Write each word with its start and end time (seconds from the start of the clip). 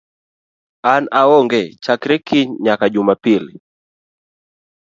An 0.93 1.03
aonge 1.19 1.61
chakre 1.83 2.15
kiny 2.27 2.49
nyaka 2.63 2.85
Jumapil 2.93 3.43